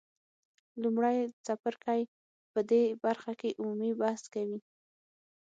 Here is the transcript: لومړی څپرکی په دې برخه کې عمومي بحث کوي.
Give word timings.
لومړی 0.81 1.17
څپرکی 1.45 2.01
په 2.51 2.59
دې 2.69 2.83
برخه 3.03 3.31
کې 3.39 3.49
عمومي 3.59 3.91
بحث 4.01 4.23
کوي. 4.33 4.59